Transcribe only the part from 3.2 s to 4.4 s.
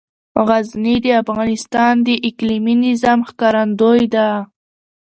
ښکارندوی ده.